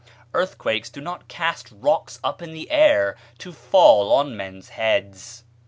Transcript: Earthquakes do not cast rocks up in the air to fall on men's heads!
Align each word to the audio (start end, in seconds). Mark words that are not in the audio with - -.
Earthquakes 0.33 0.89
do 0.89 0.99
not 0.99 1.27
cast 1.27 1.67
rocks 1.71 2.19
up 2.23 2.41
in 2.41 2.53
the 2.53 2.71
air 2.71 3.15
to 3.37 3.53
fall 3.53 4.11
on 4.11 4.35
men's 4.35 4.69
heads! 4.69 5.43